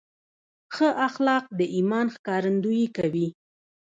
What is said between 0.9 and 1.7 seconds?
اخلاق د